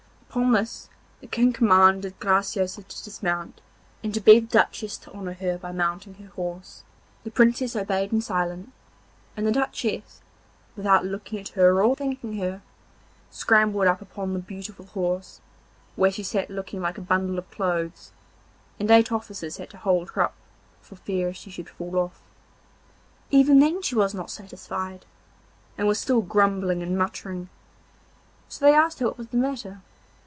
[0.33, 0.87] Upon this
[1.19, 3.59] the King commanded Graciosa to dismount
[4.01, 6.83] and to beg the Duchess to honour her by mounting her horse.
[7.25, 8.69] The Princess obeyed in silence,
[9.35, 10.21] and the Duchess,
[10.77, 12.61] without looking at her or thanking her,
[13.29, 15.41] scrambled up upon the beautiful horse,
[15.97, 18.13] where she sat looking like a bundle of clothes,
[18.79, 20.35] and eight officers had to hold her up
[20.81, 22.21] for fear she should fall off.
[23.31, 25.05] Even then she was not satisfied,
[25.77, 27.49] and was still grumbling and muttering,
[28.47, 29.81] so they asked her what was the matter.